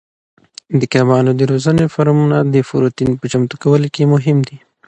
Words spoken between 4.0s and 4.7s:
مهم دي.